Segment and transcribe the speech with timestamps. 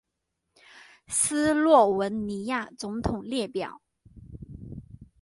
[1.07, 3.83] 斯洛文尼亚总统列表